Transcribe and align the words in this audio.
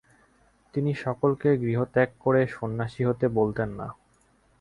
তিনি 0.73 0.91
সকলকে 0.95 1.49
গৃহত্যাগ 1.57 2.09
করে 2.19 2.41
সন্ন্যাসী 2.47 3.01
হতে 3.03 3.25
বলতেন 3.29 3.69
না। 3.71 3.87